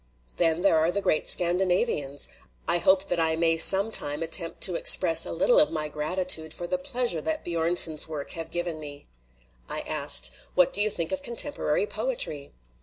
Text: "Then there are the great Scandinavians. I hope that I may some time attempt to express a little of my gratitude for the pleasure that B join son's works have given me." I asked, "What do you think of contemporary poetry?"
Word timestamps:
"Then 0.37 0.61
there 0.61 0.79
are 0.79 0.91
the 0.91 0.99
great 0.99 1.27
Scandinavians. 1.27 2.27
I 2.67 2.79
hope 2.79 3.03
that 3.05 3.19
I 3.19 3.35
may 3.35 3.55
some 3.55 3.91
time 3.91 4.23
attempt 4.23 4.59
to 4.61 4.73
express 4.73 5.27
a 5.27 5.31
little 5.31 5.59
of 5.59 5.69
my 5.69 5.89
gratitude 5.89 6.55
for 6.55 6.65
the 6.65 6.79
pleasure 6.79 7.21
that 7.21 7.43
B 7.43 7.53
join 7.53 7.75
son's 7.77 8.07
works 8.07 8.33
have 8.33 8.49
given 8.49 8.79
me." 8.79 9.05
I 9.69 9.81
asked, 9.81 10.31
"What 10.55 10.73
do 10.73 10.81
you 10.81 10.89
think 10.89 11.11
of 11.11 11.21
contemporary 11.21 11.85
poetry?" 11.85 12.51